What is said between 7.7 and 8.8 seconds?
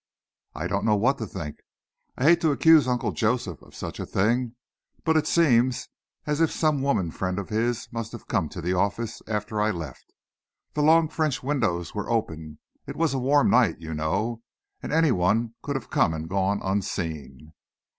must have come to the